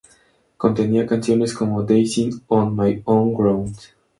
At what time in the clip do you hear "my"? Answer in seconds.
2.75-3.03